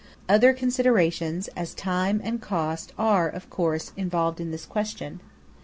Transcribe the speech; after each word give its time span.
Other 0.27 0.51
considerations, 0.51 1.47
as 1.49 1.75
time 1.75 2.21
and 2.23 2.41
cost, 2.41 2.91
are, 2.97 3.29
of 3.29 3.51
course, 3.51 3.91
involved 3.95 4.41
in 4.41 4.49
this 4.49 4.65
question. 4.65 5.19